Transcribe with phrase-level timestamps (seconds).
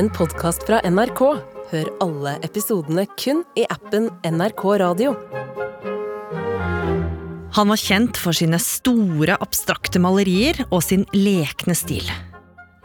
[0.00, 1.20] en podkast fra NRK.
[1.70, 5.10] Hør alle episodene kun i appen NRK Radio.
[7.58, 12.06] Han var kjent for sine store, abstrakte malerier og sin lekne stil.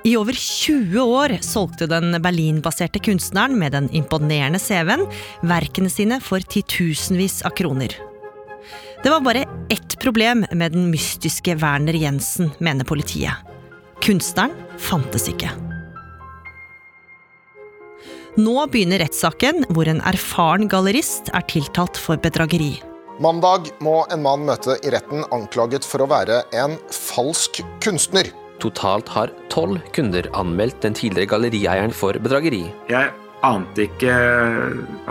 [0.06, 5.06] I over 20 år solgte den Berlin-baserte kunstneren med den imponerende CV-en
[5.48, 7.96] verkene sine for titusenvis av kroner.
[9.06, 13.40] Det var bare ett problem med den mystiske Werner Jensen, mener politiet.
[14.04, 14.52] Kunstneren
[14.82, 15.54] fantes ikke.
[18.36, 22.74] Nå begynner rettssaken, hvor en erfaren gallerist er tiltalt for bedrageri.
[23.24, 28.28] Mandag må en mann møte i retten anklaget for å være en falsk kunstner.
[28.60, 32.66] Totalt har tolv kunder anmeldt den tidligere gallerieieren for bedrageri.
[32.92, 33.14] Jeg
[33.48, 34.18] ante ikke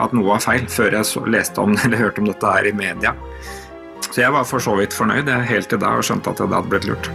[0.04, 2.74] at noe var feil før jeg så, leste om eller hørte om dette her i
[2.76, 3.14] media.
[4.04, 6.74] Så jeg var for så vidt fornøyd helt til da og skjønte at jeg hadde
[6.74, 7.08] blitt lurt.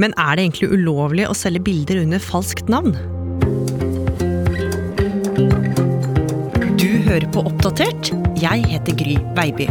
[0.00, 2.98] Men er det egentlig ulovlig å selge bilder under falskt navn?
[7.10, 8.12] Hører på Oppdatert.
[8.38, 9.64] Jeg heter Gry Baby.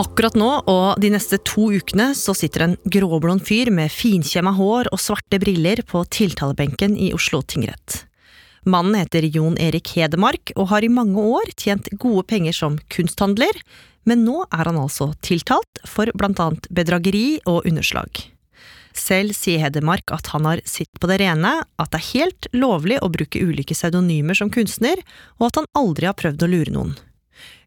[0.00, 4.88] Akkurat nå og de neste to ukene så sitter en gråblond fyr med finkjemma hår
[4.94, 8.06] og svarte briller på tiltalebenken i Oslo tingrett.
[8.64, 13.52] Mannen heter Jon Erik Hedemark og har i mange år tjent gode penger som kunsthandler,
[14.08, 18.30] men nå er han altså tiltalt for blant annet bedrageri og underslag.
[18.94, 23.00] Selv sier Hedemark at han har sitt på det rene, at det er helt lovlig
[23.02, 25.02] å bruke ulike pseudonymer som kunstner,
[25.40, 26.94] og at han aldri har prøvd å lure noen.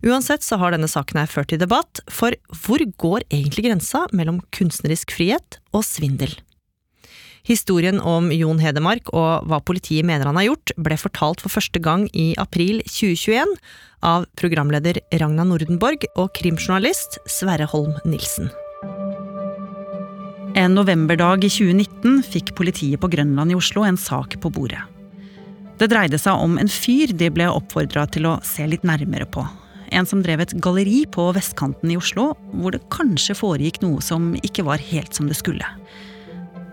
[0.06, 4.40] Uansett så har denne saken her ført til debatt, for hvor går egentlig grensa mellom
[4.56, 6.32] kunstnerisk frihet og svindel?
[7.48, 11.80] Historien om Jon Hedemark og hva politiet mener han har gjort, ble fortalt for første
[11.80, 13.56] gang i april 2021
[14.04, 18.52] av programleder Ragna Nordenborg og krimjournalist Sverre Holm Nilsen.
[20.56, 24.80] En novemberdag i 2019 fikk politiet på Grønland i Oslo en sak på bordet.
[25.78, 29.44] Det dreide seg om en fyr de ble oppfordra til å se litt nærmere på.
[29.94, 34.34] En som drev et galleri på vestkanten i Oslo, hvor det kanskje foregikk noe som
[34.42, 35.68] ikke var helt som det skulle.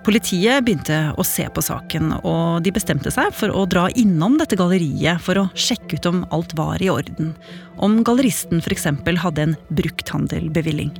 [0.05, 4.59] Politiet begynte å se på saken, og de bestemte seg for å dra innom dette
[4.61, 7.33] galleriet for å sjekke ut om alt var i orden.
[7.81, 8.91] Om galleristen f.eks.
[9.25, 10.93] hadde en brukthandelbevilling.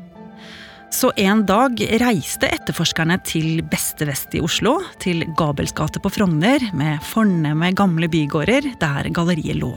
[0.95, 6.63] Så en dag reiste etterforskerne til Beste Vest i Oslo, til Gabels gate på Frogner,
[6.77, 9.73] med fornemme gamle bygårder der galleriet lå.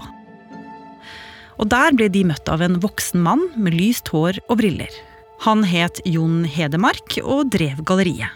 [1.58, 4.94] Og der ble de møtt av en voksen mann med lyst hår og briller.
[5.48, 8.30] Han het Jon Hedemark og drev galleriet.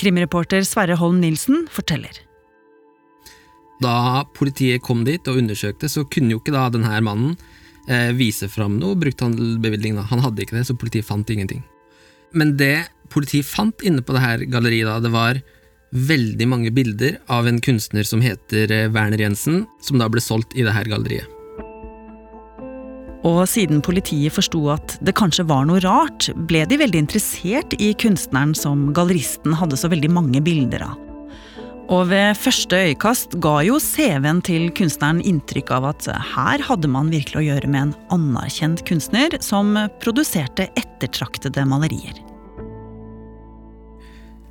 [0.00, 2.22] Krimreporter Sverre Holm Nilsen forteller.
[3.84, 7.36] Da politiet kom dit og undersøkte, så kunne jo ikke da denne mannen
[7.88, 9.98] eh, vise fram noe brukthandelbevilgning.
[10.10, 11.62] Han hadde ikke det, så politiet fant ingenting.
[12.36, 15.40] Men det politiet fant inne på det her galleriet, da, det var
[15.90, 20.54] veldig mange bilder av en kunstner som heter eh, Werner Jensen, som da ble solgt
[20.54, 21.26] i det her galleriet.
[23.26, 27.92] Og siden politiet forsto at det kanskje var noe rart, ble de veldig interessert i
[28.00, 31.09] kunstneren som galleristen hadde så veldig mange bilder av.
[31.90, 36.06] Og ved første øyekast ga jo CV-en til kunstneren inntrykk av at
[36.36, 42.14] her hadde man virkelig å gjøre med en anerkjent kunstner som produserte ettertraktede malerier.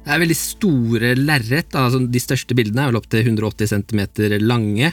[0.03, 1.75] Det er veldig store lerret.
[1.79, 4.01] Altså de største bildene er vel opptil 180 cm
[4.43, 4.91] lange.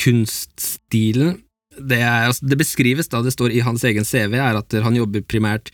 [0.00, 1.38] Kunststilen
[1.80, 4.96] det, er, altså, det, beskrives da det står i hans egen CV, er at han
[4.98, 5.70] jobber primært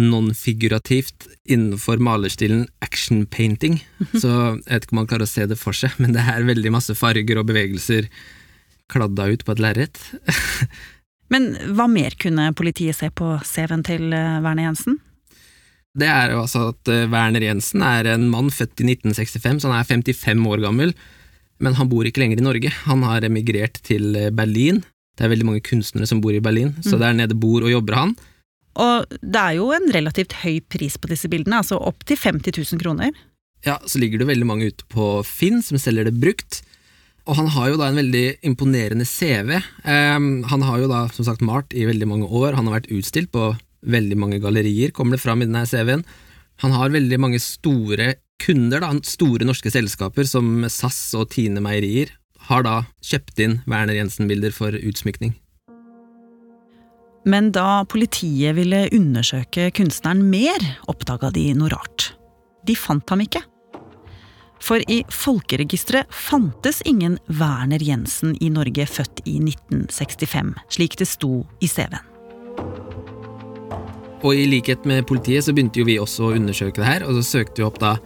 [0.00, 3.78] non-figurativt innenfor malerstilen action painting.
[4.12, 6.46] Så jeg vet ikke om man klarer å se det for seg, men det er
[6.48, 8.08] veldig masse farger og bevegelser
[8.90, 10.00] kladda ut på et lerret.
[11.32, 14.98] men hva mer kunne politiet se på CV-en til eh, Werner Jensen?
[15.94, 19.70] Det er jo altså at eh, Werner Jensen er en mann født i 1965, så
[19.70, 20.96] han er 55 år gammel.
[21.62, 22.74] Men han bor ikke lenger i Norge.
[22.90, 24.82] Han har emigrert til eh, Berlin
[25.14, 27.02] det er veldig mange kunstnere som bor i Berlin, så mm.
[27.02, 28.14] der nede bor og jobber han.
[28.80, 32.56] Og det er jo en relativt høy pris på disse bildene, altså opp til 50
[32.58, 33.12] 000 kroner.
[33.64, 36.60] Ja, så ligger det veldig mange ute på Finn som selger det brukt.
[37.24, 39.54] Og han har jo da en veldig imponerende CV.
[39.86, 42.92] Um, han har jo da som sagt malt i veldig mange år, han har vært
[42.92, 43.54] utstilt på
[43.84, 46.04] veldig mange gallerier, kommer det fram i denne CV-en.
[46.62, 52.12] Han har veldig mange store kunder, da, store norske selskaper som SAS og Tine Meierier
[52.50, 55.32] har da kjøpt inn Werner Jensen-bilder for utsmykning.
[57.24, 60.60] Men da politiet ville undersøke kunstneren mer,
[60.90, 62.12] oppdaga de noe rart.
[62.68, 63.40] De fant ham ikke.
[64.64, 71.42] For i folkeregisteret fantes ingen Werner Jensen i Norge født i 1965, slik det sto
[71.60, 72.12] i CV-en.
[74.24, 77.18] Og i likhet med politiet så begynte jo vi også å undersøke det her, og
[77.18, 77.98] så søkte vi opp da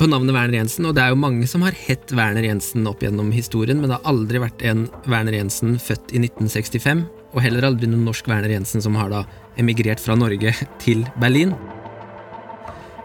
[0.00, 3.02] på navnet Werner Jensen, og det er jo mange som har hett Werner Jensen opp
[3.04, 7.66] gjennom historien, men det har aldri vært en Werner Jensen født i 1965, og heller
[7.66, 9.22] aldri noen norsk Werner Jensen som har da
[9.60, 11.54] emigrert fra Norge til Berlin.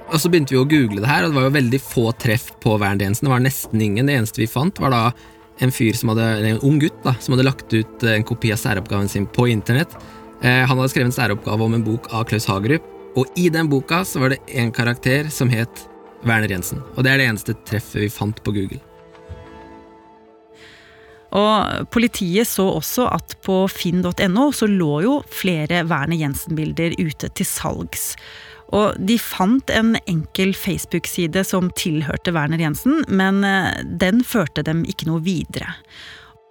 [0.07, 2.51] Og så begynte vi å google det her, og det var jo veldig få treff
[2.63, 3.27] på Werner Jensen.
[3.27, 4.07] Det var nesten ingen.
[4.07, 5.01] Det eneste vi fant, var da
[5.63, 8.62] en fyr som hadde, en ung gutt da, som hadde lagt ut en kopi av
[8.62, 9.97] særoppgaven sin på internett.
[10.41, 12.85] Eh, han hadde skrevet en særoppgave om en bok av Klaus Hagerup,
[13.18, 15.88] og i den boka så var det en karakter som het
[16.27, 16.83] Werner Jensen.
[16.95, 18.79] Og det er det eneste treffet vi fant på Google.
[21.35, 27.50] Og politiet så også at på finn.no så lå jo flere Werner Jensen-bilder ute til
[27.50, 28.13] salgs.
[28.75, 34.83] Og de fant en enkel Facebook-side som tilhørte Werner Jensen, men eh, den førte dem
[34.88, 35.75] ikke noe videre.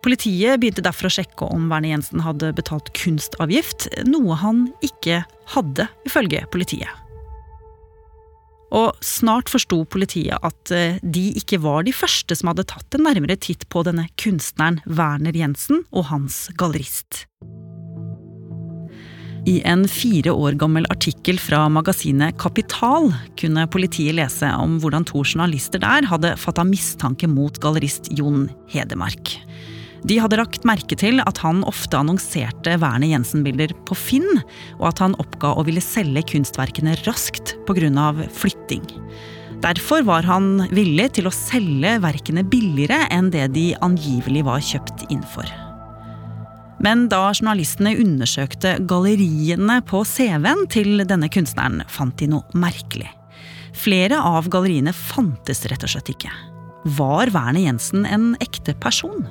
[0.06, 5.24] Politiet begynte derfor å sjekke om Werner Jensen hadde betalt kunstavgift, noe han ikke
[5.56, 7.05] hadde, ifølge politiet.
[8.74, 13.06] Og snart forsto politiet at eh, de ikke var de første som hadde tatt en
[13.06, 17.26] nærmere titt på denne kunstneren Werner Jensen og hans gallerist.
[19.46, 25.22] I en fire år gammel artikkel fra magasinet Kapital kunne politiet lese om hvordan to
[25.22, 29.36] journalister der hadde fatta mistanke mot gallerist Jon Hedemark.
[30.04, 34.42] De hadde lagt merke til at han ofte annonserte Werner Jensen-bilder på Finn,
[34.78, 38.12] og at han oppga å ville selge kunstverkene raskt pga.
[38.28, 38.84] flytting.
[39.64, 45.06] Derfor var han villig til å selge verkene billigere enn det de angivelig var kjøpt
[45.10, 45.48] inn for.
[46.84, 53.08] Men da journalistene undersøkte galleriene på CV-en til denne kunstneren, fant de noe merkelig.
[53.76, 56.32] Flere av galleriene fantes rett og slett ikke.
[56.96, 59.24] Var Werner Jensen en ekte person?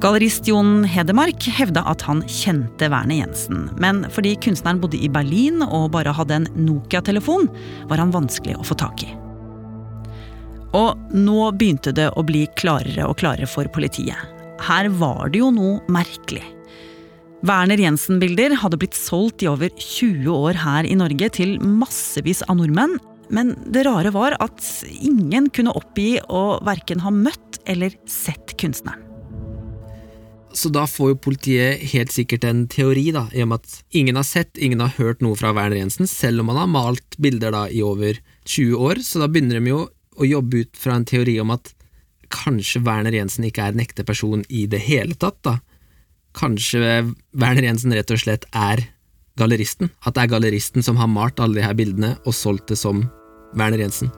[0.00, 5.60] Gallerist Jon Hedemark hevda at han kjente Werner Jensen, men fordi kunstneren bodde i Berlin
[5.66, 7.50] og bare hadde en Nokia-telefon,
[7.90, 9.12] var han vanskelig å få tak i.
[10.78, 15.50] Og nå begynte det å bli klarere og klarere for politiet her var det jo
[15.54, 16.44] noe merkelig.
[17.46, 22.58] Werner Jensen-bilder hadde blitt solgt i over 20 år her i Norge til massevis av
[22.60, 22.98] nordmenn,
[23.32, 24.60] men det rare var at
[24.90, 29.09] ingen kunne oppgi å verken ha møtt eller sett kunstneren.
[30.52, 34.18] Så da får jo politiet helt sikkert en teori, da, i og med at ingen
[34.18, 37.54] har sett, ingen har hørt noe fra Werner Jensen, selv om han har malt bilder
[37.54, 38.18] da i over
[38.50, 39.84] 20 år, så da begynner de jo
[40.20, 41.72] å jobbe ut fra en teori om at
[42.30, 45.58] kanskje Werner Jensen ikke er en ekte person i det hele tatt, da.
[46.38, 46.80] Kanskje
[47.34, 48.84] Werner Jensen rett og slett er
[49.40, 49.90] galleristen?
[50.06, 53.06] At det er galleristen som har malt alle de her bildene og solgt det som
[53.58, 54.12] Werner Jensen?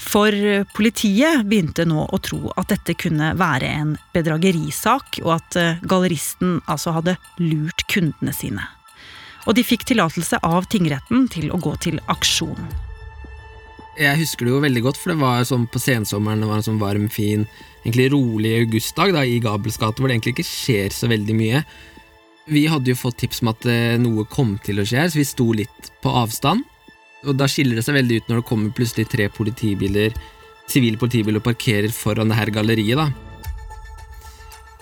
[0.00, 0.34] For
[0.74, 6.58] politiet begynte nå å tro at dette kunne være en bedragerisak, og at eh, galleristen
[6.70, 8.66] altså hadde lurt kundene sine.
[9.44, 12.58] Og de fikk tillatelse av tingretten til å gå til aksjon.
[13.94, 16.66] Jeg husker det jo veldig godt, for det var sånn på sensommeren, det var en
[16.66, 17.44] sånn varm, fin,
[17.84, 21.62] egentlig rolig augustdag da, i Gabels gate, hvor det egentlig ikke skjer så veldig mye.
[22.50, 25.28] Vi hadde jo fått tips om at eh, noe kom til å skje, så vi
[25.28, 26.66] sto litt på avstand.
[27.24, 30.16] Og da skiller det seg veldig ut når det kommer plutselig tre politibiler,
[30.70, 33.08] sivile politibiler og parkerer foran det her galleriet, da.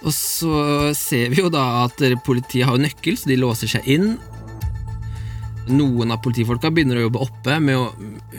[0.02, 4.16] Og så ser vi jo da at politiet har nøkkel, så de låser seg inn.
[5.70, 7.90] Noen av politifolka begynner å jobbe oppe med å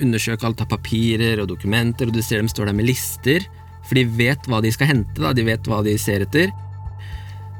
[0.04, 3.48] undersøke alt av papirer og dokumenter, og du ser dem står der med lister,
[3.88, 6.52] for de vet hva de skal hente, da, de vet hva de ser etter.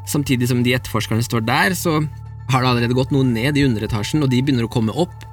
[0.10, 2.02] Samtidig som de etterforskerne står der, så
[2.52, 5.24] har det allerede gått noen ned i underetasjen, og de begynner å komme opp,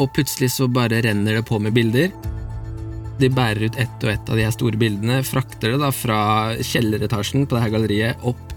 [0.00, 2.12] og plutselig så bare renner det på med bilder.
[3.20, 6.20] De bærer ut ett og ett av de her store bildene, frakter det da fra
[6.64, 8.50] kjelleretasjen på det her galleriet opp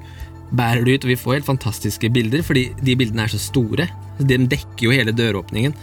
[0.54, 3.88] bærer det ut, og vi får helt fantastiske bilder, fordi de bildene er så store.
[4.20, 5.74] De dekker jo hele døråpningen.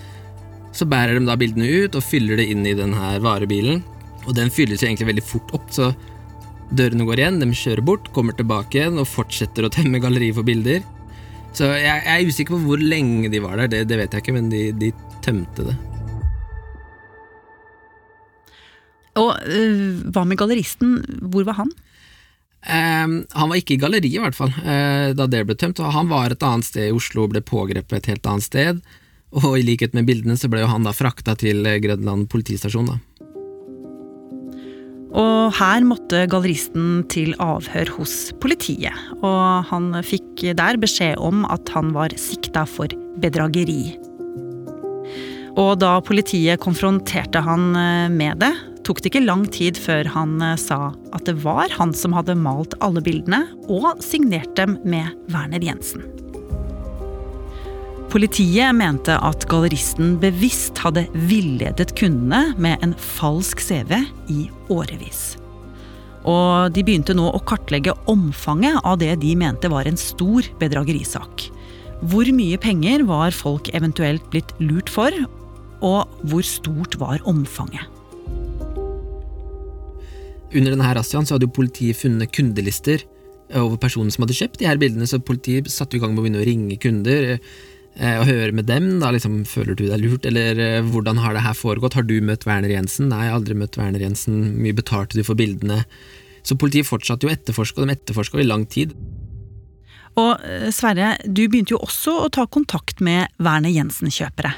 [0.76, 3.83] Så bærer de da bildene ut og fyller det inn i den her varebilen.
[4.29, 5.90] Og den fylles jo egentlig veldig fort opp, så
[6.71, 10.47] dørene går igjen, de kjører bort, kommer tilbake igjen og fortsetter å temme galleriet for
[10.47, 10.85] bilder.
[11.57, 14.25] Så jeg, jeg, er usikker på hvor lenge de var der, det, det vet jeg
[14.25, 14.92] ikke, men de, de
[15.25, 15.76] tømte det.
[19.19, 21.00] Og øh, hva med galleristen,
[21.33, 21.73] hvor var han?
[22.61, 25.80] Um, han var ikke i galleriet, i hvert fall, uh, da det ble tømt.
[25.80, 28.83] og Han var et annet sted i Oslo og ble pågrepet et helt annet sted.
[29.40, 32.92] Og i likhet med bildene så ble jo han da frakta til Grønland politistasjon.
[32.92, 32.99] da.
[35.11, 38.95] Og her måtte galleristen til avhør hos politiet.
[39.21, 43.97] Og han fikk der beskjed om at han var sikta for bedrageri.
[45.59, 48.52] Og da politiet konfronterte han eh, med det,
[48.87, 52.38] tok det ikke lang tid før han eh, sa at det var han som hadde
[52.38, 56.07] malt alle bildene og signert dem med Werner Jensen.
[58.11, 65.37] Politiet mente at galleristen bevisst hadde villedet kundene med en falsk CV i årevis.
[66.26, 71.47] Og de begynte nå å kartlegge omfanget av det de mente var en stor bedragerisak.
[72.11, 75.14] Hvor mye penger var folk eventuelt blitt lurt for,
[75.79, 77.87] og hvor stort var omfanget?
[80.50, 83.07] Under denne razziaen hadde jo politiet funnet kundelister
[83.55, 86.26] over personer som hadde kjøpt de her bildene, så politiet satte i gang med å
[86.26, 87.37] begynne å ringe kunder
[87.97, 88.99] eh, og høre med dem.
[89.03, 91.99] da liksom, Føler du deg lurt, eller eh, hvordan har det her foregått?
[91.99, 93.11] Har du møtt Werner Jensen?
[93.11, 94.43] Nei, jeg har aldri møtt Werner Jensen.
[94.61, 95.83] Mye betalte du for bildene?
[96.47, 98.95] Så politiet fortsatte jo å etterforske, og de etterforska i lang tid.
[100.21, 104.53] Og eh, Sverre, du begynte jo også å ta kontakt med Werner Jensen-kjøpere.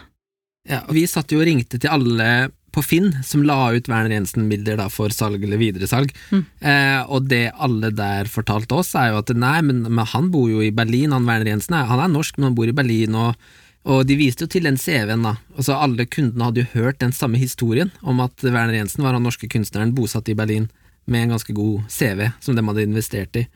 [0.68, 4.14] Ja, og Vi satt jo og ringte til alle på Finn som la ut Werner
[4.16, 6.12] Jensen-bilder for salg eller videresalg.
[6.30, 6.44] Mm.
[6.60, 10.48] Eh, og det alle der fortalte oss, er jo at nei, men, men han bor
[10.50, 11.76] jo i Berlin, han Werner Jensen.
[11.76, 13.18] Han er norsk, men han bor i Berlin.
[13.18, 13.36] og
[13.82, 15.32] og de viste jo til den CV-en, da.
[15.56, 19.26] Altså Alle kundene hadde jo hørt den samme historien om at Werner Jensen var han
[19.26, 20.68] norske kunstneren bosatt i Berlin
[21.10, 23.46] med en ganske god CV som de hadde investert i.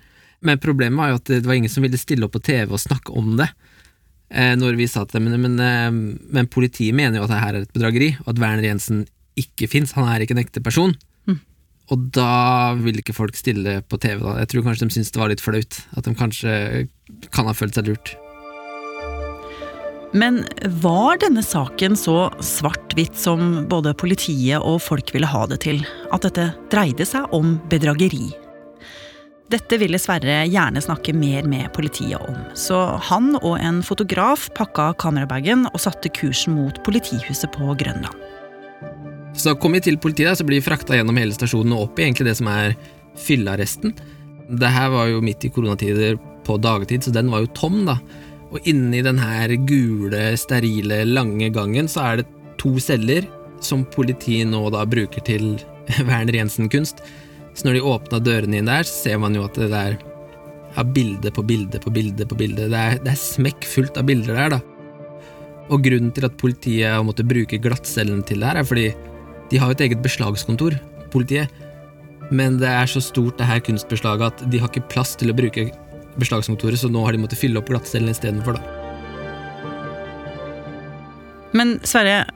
[0.43, 2.83] Men problemet var jo at det var ingen som ville stille opp på TV og
[2.83, 3.49] snakke om det.
[4.27, 7.43] Eh, når vi sa til dem, men, men, eh, men, politiet mener jo at det
[7.43, 9.05] her er et bedrageri, og at Werner Jensen
[9.39, 10.95] ikke fins, han er ikke en ekte person.
[11.31, 11.41] Mm.
[11.95, 14.19] Og da vil ikke folk stille på TV.
[14.25, 14.39] da.
[14.43, 15.83] Jeg tror kanskje de syns det var litt flaut.
[15.95, 16.55] At de kanskje
[17.31, 18.17] kan ha følt seg lurt.
[20.17, 20.41] Men
[20.81, 25.83] var denne saken så svart-hvitt som både politiet og folk ville ha det til?
[26.15, 28.31] At dette dreide seg om bedrageri?
[29.47, 34.89] Dette ville Sverre gjerne snakke mer med politiet om, så han og en fotograf pakka
[34.99, 38.25] kamerabagen og satte kursen mot politihuset på Grønland.
[39.39, 42.09] Så kom vi til politiet, så blir vi frakta gjennom hele stasjonen og opp i
[42.09, 42.75] egentlig det som er
[43.23, 43.95] fyllearresten.
[44.51, 48.01] Det her var jo midt i koronatider på dagtid, så den var jo tom, da.
[48.51, 52.27] Og inni den her gule, sterile, lange gangen så er det
[52.59, 53.29] to celler
[53.63, 55.53] som politiet nå da bruker til
[56.09, 57.05] Werner Jensen-kunst.
[57.57, 59.97] Så når de åpna dørene inn der, så ser man jo at det er
[60.77, 62.69] ja, bilde på bilde på bilde på bilde.
[62.73, 64.61] Det er, det er smekkfullt av bilder der, da.
[65.73, 68.91] Og grunnen til at politiet har måttet bruke glattcellene til det her, er fordi
[69.51, 70.77] de har jo et eget beslagskontor,
[71.15, 71.65] politiet.
[72.31, 75.37] Men det er så stort det her kunstbeslaget at de har ikke plass til å
[75.39, 75.71] bruke
[76.21, 78.83] beslagskontoret, så nå har de måttet fylle opp glattcellene istedenfor, da.
[81.57, 82.27] Men Sverre,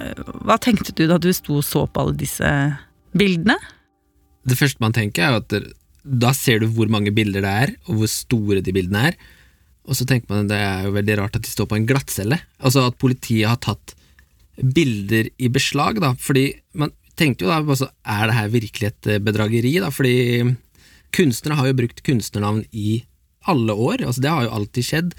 [0.46, 2.48] hva tenkte du da du sto og så på alle disse
[3.12, 3.58] bildene?
[4.48, 8.00] Det første man tenker, er at da ser du hvor mange bilder det er, og
[8.00, 9.18] hvor store de bildene er.
[9.88, 11.88] Og så tenker man at det er jo veldig rart at de står på en
[11.88, 12.38] glattcelle.
[12.60, 13.94] Altså at politiet har tatt
[14.60, 16.14] bilder i beslag, da.
[16.20, 19.90] Fordi man tenkte jo da altså, er det her virkelig et eh, bedrageri, da?
[19.92, 20.14] Fordi
[21.16, 23.02] kunstnere har jo brukt kunstnernavn i
[23.50, 24.06] alle år.
[24.06, 25.12] Altså det har jo alltid skjedd.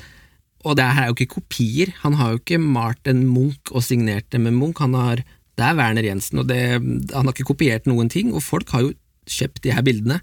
[0.62, 1.94] Og det her er jo ikke kopier.
[2.06, 4.82] Han har jo ikke malt en Munch og signert det med Munch.
[4.82, 5.24] Han har
[5.60, 8.86] det er Werner Jensen, og det, han har ikke kopiert noen ting, og folk har
[8.86, 8.94] jo
[9.30, 10.20] kjøpt de her bildene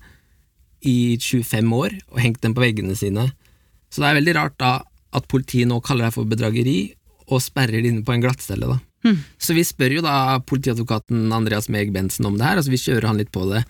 [0.87, 3.29] i 25 år og hengt dem på veggene sine.
[3.91, 4.73] Så det er veldig rart da
[5.17, 6.79] at politiet nå kaller det for bedrageri
[7.29, 8.69] og sperrer det inne på en glattcelle.
[8.69, 8.79] da.
[9.07, 9.19] Mm.
[9.39, 13.11] Så vi spør jo da politiadvokaten Andreas Meg Bensen om det her, altså vi kjører
[13.11, 13.65] han litt på det.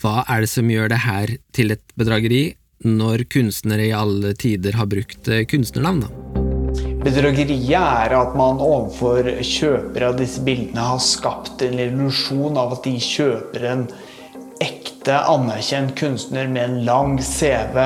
[0.00, 2.44] Hva er det som gjør det her til et bedrageri,
[2.86, 6.06] når kunstnere i alle tider har brukt eh, kunstnernavn?
[6.06, 6.46] da?
[7.00, 12.84] Bedrageriet er at man overfor kjøpere av disse bildene har skapt en illusjon av at
[12.84, 13.84] de kjøper en
[14.60, 17.78] ekte, anerkjent kunstner med en lang CV,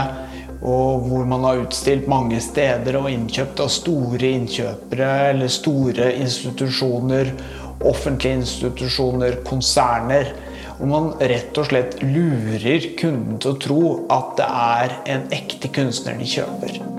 [0.64, 7.34] og hvor man har utstilt mange steder og innkjøpt av store innkjøpere eller store institusjoner,
[7.84, 10.32] offentlige institusjoner, konserner.
[10.80, 15.70] Og man rett og slett lurer kunden til å tro at det er en ekte
[15.74, 16.93] kunstner de kjøper.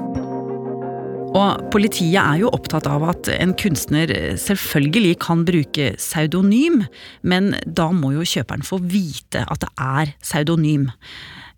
[1.36, 6.86] Og politiet er jo opptatt av at en kunstner selvfølgelig kan bruke pseudonym,
[7.28, 10.88] men da må jo kjøperen få vite at det er pseudonym.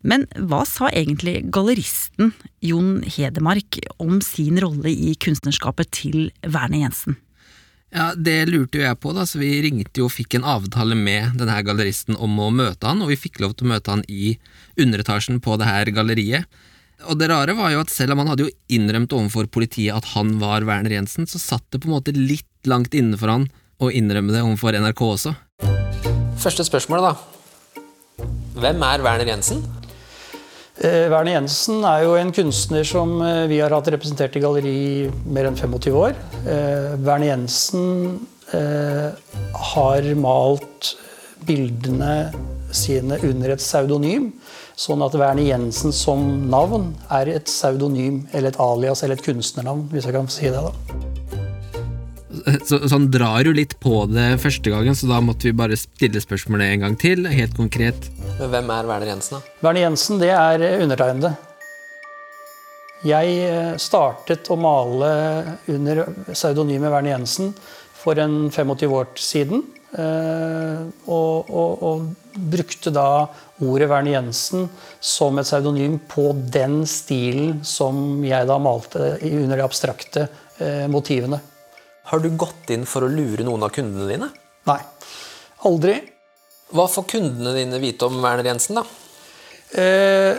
[0.08, 2.34] Men hva sa egentlig galleristen
[2.66, 7.18] Jon Hedemark om sin rolle i kunstnerskapet til Werner Jensen?
[7.94, 10.96] Ja, Det lurte jo jeg på, da, så vi ringte jo og fikk en avtale
[10.98, 14.04] med denne galleristen om å møte han, og vi fikk lov til å møte han
[14.10, 14.36] i
[14.78, 16.50] underetasjen på det her galleriet.
[17.06, 20.08] Og det rare var jo at selv om han hadde jo innrømt overfor politiet at
[20.16, 23.46] han var Werner Jensen, så satt det på en måte litt langt inne for han
[23.77, 25.36] å innrømme det overfor NRK også.
[26.42, 28.24] Første spørsmål, da.
[28.58, 29.62] Hvem er Werner Jensen?
[30.77, 34.77] Eh, Werner Jensen er jo en kunstner som eh, vi har hatt representert i galleri
[35.30, 36.18] mer enn 25 år.
[36.46, 38.20] Eh, Werner Jensen
[38.58, 39.10] eh,
[39.74, 40.96] har malt
[41.46, 42.32] bildene
[42.74, 44.32] sine under et pseudonym.
[44.78, 46.20] Sånn at Werner Jensen som
[46.52, 50.62] navn er et pseudonym eller et alias eller et kunstnernavn, hvis jeg kan si det.
[50.62, 50.74] da.
[52.68, 55.80] så, så han drar jo litt på det første gangen, så da måtte vi bare
[55.82, 58.12] stille spørsmålet en gang til, helt konkret.
[58.38, 59.56] Men hvem er Werner Jensen, da?
[59.66, 61.34] Werner Jensen, det er undertegnede.
[63.08, 65.10] Jeg eh, startet å male
[65.74, 67.50] under pseudonymet Werner Jensen
[67.98, 69.66] for en 25 år siden.
[69.98, 73.27] Eh, Og, og, og brukte da
[73.66, 74.68] ordet Werner Jensen
[75.01, 80.27] som et pseudonym på den stilen som jeg da malte under de abstrakte
[80.62, 81.39] eh, motivene.
[82.08, 84.30] Har du gått inn for å lure noen av kundene dine?
[84.70, 84.80] Nei.
[85.68, 85.98] Aldri.
[86.75, 88.86] Hva får kundene dine vite om Werner Jensen, da?
[89.82, 90.38] Eh,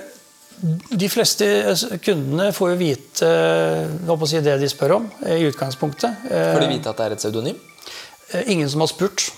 [0.98, 1.46] De fleste
[2.02, 3.28] kundene får jo vite
[4.26, 6.24] si, det de spør om, i utgangspunktet.
[6.26, 7.60] Får de vite at det er et pseudonym?
[8.50, 9.28] Ingen som har spurt.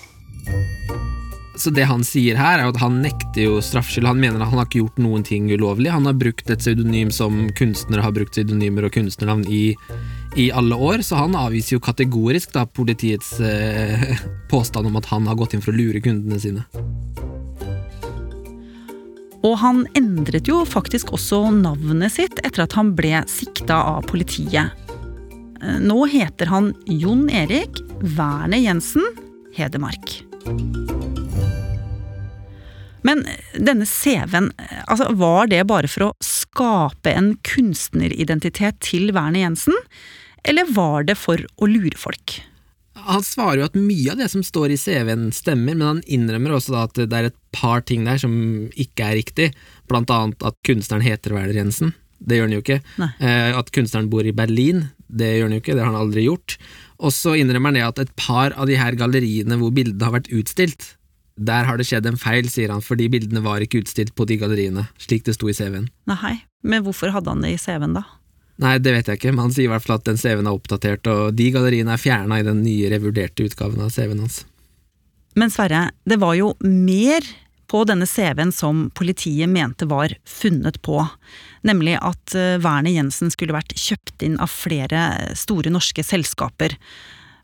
[1.61, 4.07] Så det han sier her, er at han nekter jo straffskyld.
[4.09, 5.91] Han mener at han har ikke gjort noen ting ulovlig.
[5.93, 9.75] Han har brukt et pseudonym som kunstnere har brukt pseudonymer og kunstnernavn i,
[10.41, 14.15] i alle år, så han avviser jo kategorisk da politiets eh,
[14.51, 16.65] påstand om at han har gått inn for å lure kundene sine.
[19.45, 24.73] Og han endret jo faktisk også navnet sitt etter at han ble sikta av politiet.
[25.61, 29.05] Eh, Nå heter han Jon Erik Werner Jensen
[29.57, 30.21] Hedemark.
[33.01, 33.25] Men
[33.57, 34.51] denne CV-en,
[34.85, 39.77] altså var det bare for å skape en kunstneridentitet til Werner Jensen?
[40.47, 42.39] Eller var det for å lure folk?
[43.01, 46.57] Han svarer jo at mye av det som står i CV-en stemmer, men han innrømmer
[46.57, 48.33] også at det er et par ting der som
[48.77, 49.49] ikke er riktig,
[49.89, 51.95] blant annet at kunstneren heter Werner Jensen.
[52.21, 52.81] Det gjør han jo ikke.
[53.01, 53.09] Nei.
[53.17, 56.27] Eh, at kunstneren bor i Berlin, det gjør han jo ikke, det har han aldri
[56.27, 56.57] gjort.
[57.01, 60.19] Og så innrømmer han det at et par av de her galleriene hvor bildene har
[60.19, 60.93] vært utstilt,
[61.41, 64.37] der har det skjedd en feil, sier han, fordi bildene var ikke utstilt på de
[64.41, 65.87] galleriene, slik det sto i CV-en.
[66.11, 68.05] Nei, men hvorfor hadde han det i CV-en da?
[68.61, 70.57] Nei, det vet jeg ikke, men han sier i hvert fall at den CV-en er
[70.57, 74.43] oppdatert, og de galleriene er fjerna i den nye revurderte utgaven av CV-en hans.
[75.39, 77.25] Men Sverre, det var jo mer
[77.71, 80.99] på denne CV-en som politiet mente var funnet på.
[81.67, 86.75] Nemlig at eh, Werner Jensen skulle vært kjøpt inn av flere store norske selskaper.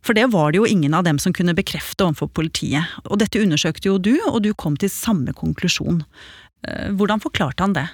[0.04, 2.92] For det var det jo ingen av dem som kunne bekrefte overfor politiet.
[3.08, 6.04] Og dette undersøkte jo du, og du kom til samme konklusjon.
[6.68, 7.88] Eh, Hvordan forklarte han det?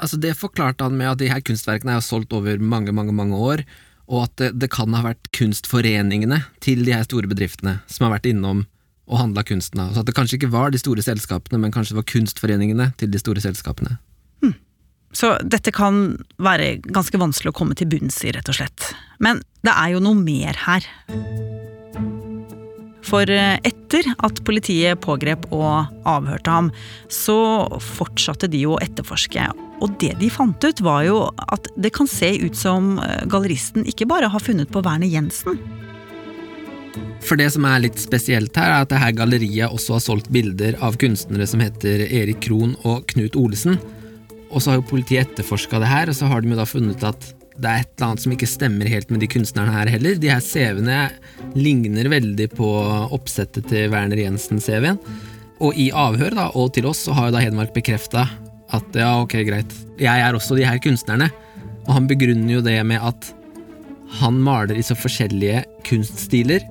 [0.00, 3.38] Altså Det forklarte han med at de her kunstverkene er solgt over mange, mange mange
[3.38, 3.64] år,
[4.10, 8.16] og at det, det kan ha vært kunstforeningene til de her store bedriftene som har
[8.16, 8.64] vært innom
[9.10, 9.92] og handla kunsten av.
[9.92, 13.10] Så at det kanskje ikke var de store selskapene, men kanskje det var kunstforeningene til
[13.10, 13.98] de store selskapene.
[15.16, 18.92] Så dette kan være ganske vanskelig å komme til bunns i, rett og slett.
[19.18, 20.86] Men det er jo noe mer her.
[23.10, 26.70] For eh, etter at politiet pågrep og avhørte ham,
[27.10, 29.48] så fortsatte de å etterforske.
[29.82, 33.88] Og det de fant ut, var jo at det kan se ut som eh, galleristen
[33.90, 35.58] ikke bare har funnet på Werner Jensen.
[37.24, 40.30] For det som er litt spesielt her, er at det her galleriet også har solgt
[40.34, 43.78] bilder av kunstnere som heter Erik Krohn og Knut Olesen.
[44.50, 47.04] Og så har jo politiet etterforska det her, og så har de jo da funnet
[47.06, 47.28] at
[47.60, 50.16] det er et eller annet som ikke stemmer helt med de kunstnerne her heller.
[50.18, 51.00] De her CV-ene
[51.58, 52.68] ligner veldig på
[53.12, 54.98] oppsettet til Werner Jensen-CV-en.
[55.60, 58.24] Og i avhør da, og til oss så har jo da Hedmark bekrefta
[58.72, 61.28] at ja, ok, greit, jeg er også de her kunstnerne.
[61.84, 63.30] Og han begrunner jo det med at
[64.20, 66.64] han maler i så forskjellige kunststiler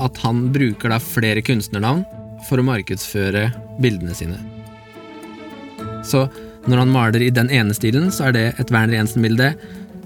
[0.00, 2.04] at han bruker da flere kunstnernavn
[2.48, 3.48] for å markedsføre
[3.82, 4.38] bildene sine.
[6.06, 6.26] Så
[6.66, 9.52] når han maler i den ene stilen, så er det et Werner Jensen-bilde.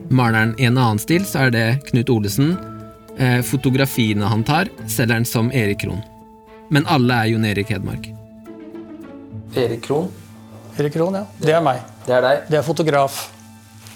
[0.09, 2.55] Maler han i en annen stil, så er det Knut Olesen.
[3.17, 6.03] Eh, fotografiene han tar, selger han som Erik Krohn.
[6.73, 8.11] Men alle er Jon Erik Hedmark.
[9.57, 10.11] Erik Krohn,
[10.77, 11.25] Erik Krohn, ja.
[11.41, 11.81] Det er meg.
[12.07, 12.45] det er deg.
[12.51, 13.23] Det er fotograf.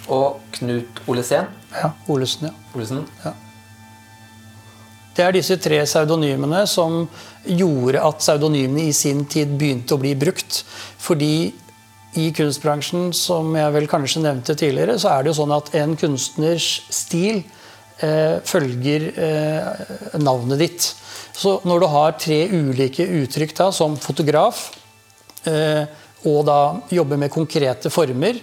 [0.08, 1.50] Og Knut Olesen.
[1.76, 2.54] Ja, Olesen, ja.
[2.74, 3.04] Olesen.
[5.16, 7.02] Det er disse tre pseudonymene som
[7.44, 10.62] gjorde at pseudonymene i sin tid begynte å bli brukt.
[11.02, 11.50] Fordi
[12.18, 15.94] i kunstbransjen, som jeg vel kanskje nevnte tidligere, så er det jo sånn at en
[15.98, 17.42] kunstners stil
[18.02, 19.84] eh, følger eh,
[20.18, 20.88] navnet ditt.
[21.40, 24.68] Så når du har tre ulike uttrykk da, som fotograf,
[25.46, 25.84] eh,
[26.28, 26.60] og da
[26.92, 28.42] jobber med konkrete former,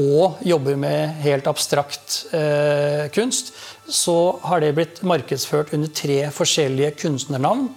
[0.00, 3.52] og jobber med helt abstrakt eh, kunst,
[3.88, 7.68] så har det blitt markedsført under tre forskjellige kunstnernavn.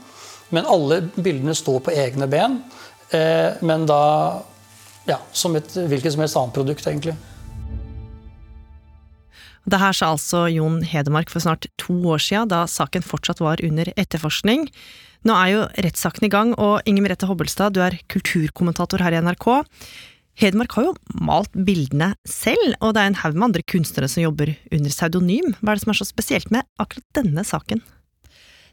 [0.55, 2.61] Men alle bildene står på egne ben,
[3.13, 4.03] eh, men da
[5.09, 7.15] ja, som et hvilket som helst annet produkt, egentlig.
[9.69, 13.61] Det her sa altså Jon Hedemark for snart to år siden, da saken fortsatt var
[13.65, 14.69] under etterforskning.
[15.27, 19.21] Nå er jo rettssaken i gang, og Inger Merete Hobbelstad, du er kulturkommentator her i
[19.21, 19.49] NRK.
[20.39, 24.23] Hedmark har jo malt bildene selv, og det er en haug med andre kunstnere som
[24.23, 25.49] jobber under pseudonym.
[25.59, 27.81] Hva er det som er så spesielt med akkurat denne saken?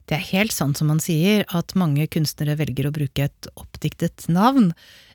[0.06, 4.28] Det er helt sant som man sier, at mange kunstnere velger å bruke et oppdiktet
[4.30, 4.70] navn.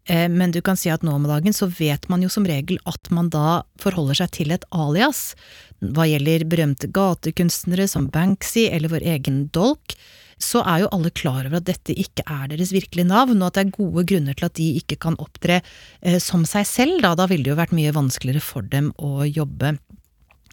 [0.05, 2.81] Eh, men du kan si at nå om dagen så vet man jo som regel
[2.89, 5.31] at man da forholder seg til et alias.
[5.79, 9.95] Hva gjelder berømte gatekunstnere som Banksy eller vår egen Dolk,
[10.41, 13.59] så er jo alle klar over at dette ikke er deres virkelige navn, og at
[13.59, 17.13] det er gode grunner til at de ikke kan opptre eh, som seg selv, da.
[17.15, 19.75] Da ville det jo vært mye vanskeligere for dem å jobbe.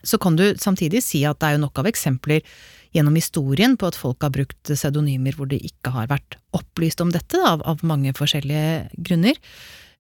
[0.07, 2.45] Så kan du samtidig si at det er jo nok av eksempler
[2.97, 7.13] gjennom historien på at folk har brukt pseudonymer hvor det ikke har vært opplyst om
[7.15, 9.39] dette, av, av mange forskjellige grunner.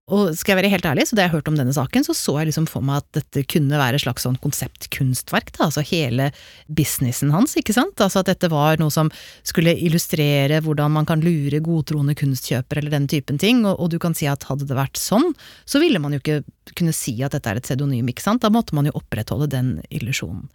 [0.08, 2.38] Og skal jeg være helt ærlig, så da jeg hørte om denne saken, så så
[2.38, 6.30] jeg liksom for meg at dette kunne være et slags sånn konseptkunstverk, da, altså hele
[6.72, 9.12] businessen hans, ikke sant, altså at dette var noe som
[9.46, 13.98] skulle illustrere hvordan man kan lure godtroende kunstkjøpere eller den typen ting, og, og, du
[14.00, 15.34] kan si at hadde det vært sånn,
[15.68, 16.40] så ville man jo ikke
[16.76, 19.70] kunne si at dette er et pseudonym, ikke sant, da måtte man jo opprettholde den
[19.94, 20.48] illusjonen.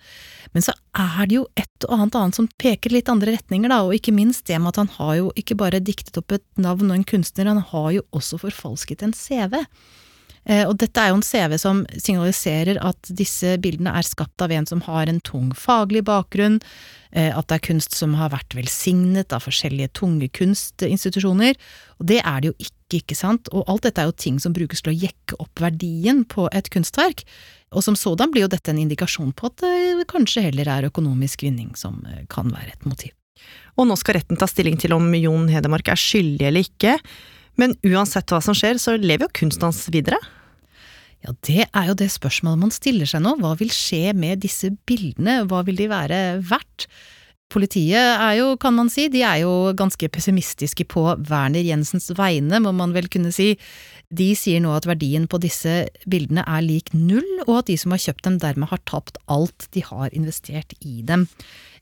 [0.54, 3.82] Men så er det jo et og annet annet som peker litt andre retninger, da,
[3.86, 6.92] og ikke minst det med at han har jo ikke bare diktet opp et navn
[6.92, 9.62] og en kunstner, han har jo også forfalsket en CV.
[10.44, 14.52] Eh, og dette er jo en CV som signaliserer at disse bildene er skapt av
[14.52, 16.60] en som har en tung faglig bakgrunn,
[17.16, 21.60] eh, at det er kunst som har vært velsignet av forskjellige tunge kunstinstitusjoner.
[22.00, 23.50] Og det er det jo ikke, ikke sant?
[23.54, 26.70] Og alt dette er jo ting som brukes til å jekke opp verdien på et
[26.74, 27.26] kunstverk.
[27.74, 31.46] Og som sådan blir jo dette en indikasjon på at det kanskje heller er økonomisk
[31.46, 33.14] vinning som eh, kan være et motiv.
[33.80, 36.98] Og nå skal retten ta stilling til om Jon Hedemark er skyldig eller ikke.
[37.60, 40.20] Men uansett hva som skjer, så lever jo kunsten hans videre.
[41.24, 43.38] Ja, det er jo det spørsmålet man stiller seg nå.
[43.40, 45.42] Hva vil skje med disse bildene?
[45.50, 46.90] Hva vil de være verdt?
[47.54, 52.58] Politiet er jo, kan man si, de er jo ganske pessimistiske på Werner Jensens vegne,
[52.64, 53.54] må man vel kunne si.
[54.14, 57.94] De sier nå at verdien på disse bildene er lik null, og at de som
[57.94, 61.28] har kjøpt dem dermed har tapt alt de har investert i dem.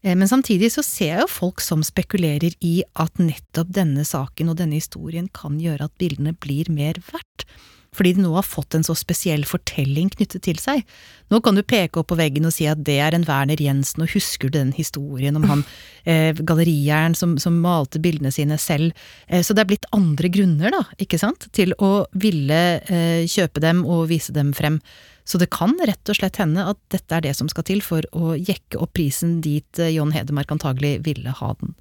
[0.03, 4.51] Eh, men samtidig så ser jeg jo folk som spekulerer i at nettopp denne saken
[4.51, 7.47] og denne historien kan gjøre at bildene blir mer verdt
[7.95, 10.85] fordi de nå har fått en så spesiell fortelling knyttet til seg.
[11.31, 14.05] Nå kan du peke opp på veggen og si at det er en Werner Jensen,
[14.05, 15.65] og husker du den historien om han
[16.09, 18.95] eh, gallerieieren som, som, malte bildene sine selv?
[19.27, 23.63] Eh, så det er blitt andre grunner, da, ikke sant, til å ville eh, kjøpe
[23.63, 24.79] dem og vise dem frem.
[25.27, 28.07] Så det kan rett og slett hende at dette er det som skal til for
[28.15, 31.75] å jekke opp prisen dit eh, John Hedemark antagelig ville ha den.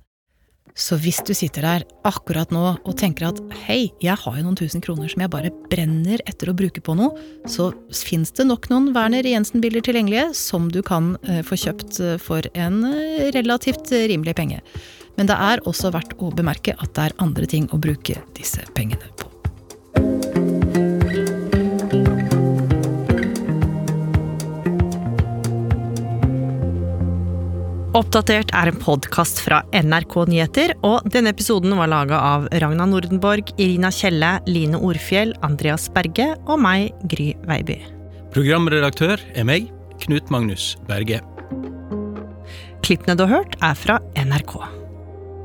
[0.80, 4.58] Så hvis du sitter der akkurat nå og tenker at hei, jeg har jo noen
[4.58, 7.12] tusen kroner som jeg bare brenner etter å bruke på noe,
[7.44, 12.14] så fins det nok noen Werner Jensen-bilder tilgjengelige som du kan uh, få kjøpt uh,
[12.22, 14.62] for en uh, relativt rimelig penge.
[15.18, 18.64] Men det er også verdt å bemerke at det er andre ting å bruke disse
[18.76, 19.29] pengene på.
[27.90, 33.48] Oppdatert er en podkast fra NRK Nyheter, og denne episoden var laga av Ragna Nordenborg,
[33.58, 37.80] Irina Kjelle, Line Orfjell, Andreas Berge og meg, Gry Veiby.
[38.30, 39.66] Programredaktør er meg,
[40.04, 41.18] Knut Magnus Berge.
[42.86, 44.54] Klippene du har hørt, er fra NRK.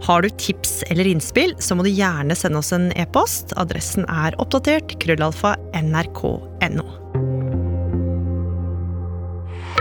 [0.05, 3.55] Har du tips eller innspill, så må du gjerne sende oss en e-post.
[3.57, 7.04] Adressen er oppdatert krøllalfa nrk.no.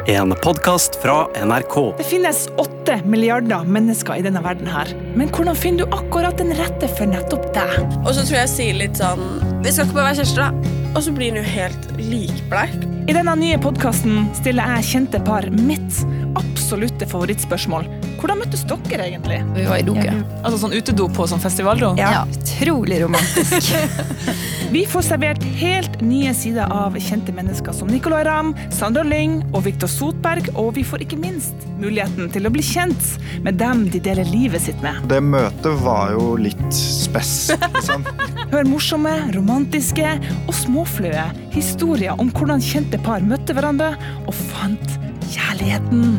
[0.07, 1.95] En podkast fra NRK.
[1.97, 4.91] Det finnes åtte milliarder mennesker i denne verden her.
[5.17, 7.79] Men hvordan finner du akkurat den rette for nettopp deg?
[8.03, 9.23] Og så tror jeg jeg sier litt sånn
[9.65, 10.75] Vi skal ikke bare være kjærester, da.
[10.95, 12.77] Og så blir han jo helt likbleik.
[13.09, 16.03] I denne nye podkasten stiller jeg kjente par mitt
[16.37, 17.89] absolutte favorittspørsmål.
[18.21, 19.41] Hvordan møttes dere egentlig?
[19.57, 20.05] Vi var i doke.
[20.05, 20.21] Ja.
[20.43, 21.95] Altså sånn utedo på sånn festivaldo?
[22.01, 22.13] Ja.
[22.21, 22.27] ja.
[22.45, 23.73] Utrolig romantisk.
[24.75, 29.69] Vi får servert helt nye sider av kjente mennesker som Nicolay Ramm, Sandra Lyng og
[29.69, 33.13] Viktor Sotberg, og vi får ikke minst muligheten til å bli kjent
[33.47, 34.99] med dem de deler livet sitt med.
[35.07, 38.03] Det møtet var jo litt spess, liksom.
[38.57, 43.95] Hør morsomme, romantiske og småflaue historier om hvordan kjente par møtte hverandre
[44.27, 44.99] og fant
[45.31, 46.19] kjærligheten.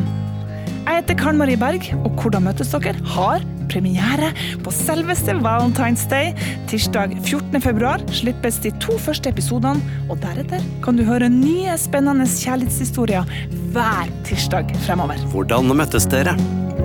[0.86, 2.94] Jeg heter Karen Marie Berg, og Hvordan møtes dere?
[3.16, 4.28] har premiere
[4.62, 6.30] på selveste Valentine's Day.
[6.70, 7.60] Tirsdag 14.
[7.60, 13.26] februar slippes de to første episodene, og deretter kan du høre nye spennende kjærlighetshistorier
[13.74, 15.18] hver tirsdag fremover.
[15.34, 16.36] Hvordan møttes dere?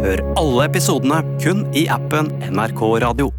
[0.01, 3.29] Hør alle episodene kun i appen NRK Radio.